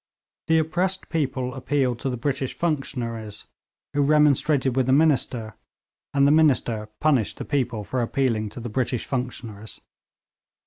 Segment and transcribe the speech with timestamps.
[0.47, 3.45] The oppressed people appealed to the British functionaries,
[3.93, 5.53] who remonstrated with the minister,
[6.11, 9.79] and the minister punished the people for appealing to the British functionaries.